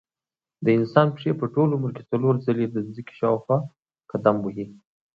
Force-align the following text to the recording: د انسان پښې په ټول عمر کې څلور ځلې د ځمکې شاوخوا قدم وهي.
د 0.65 0.67
انسان 0.77 1.07
پښې 1.15 1.31
په 1.39 1.45
ټول 1.53 1.69
عمر 1.75 1.91
کې 1.97 2.03
څلور 2.11 2.33
ځلې 2.45 2.65
د 2.69 2.77
ځمکې 2.93 3.13
شاوخوا 3.19 3.57
قدم 4.11 4.35
وهي. 4.41 4.65